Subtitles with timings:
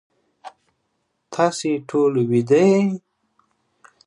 [1.33, 2.83] تاسی ټول ویده یی